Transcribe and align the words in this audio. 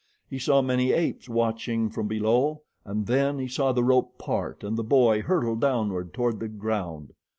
He 0.27 0.39
saw 0.39 0.63
many 0.63 0.93
apes 0.93 1.29
watching 1.29 1.91
from 1.91 2.07
below, 2.07 2.63
and 2.83 3.05
then 3.05 3.37
he 3.37 3.47
saw 3.47 3.71
the 3.71 3.83
rope 3.83 4.17
part 4.17 4.63
and 4.63 4.75
the 4.75 4.83
boy 4.83 5.21
hurtle 5.21 5.55
downward 5.57 6.11
toward 6.11 6.39
the 6.39 6.47
ground. 6.47 7.13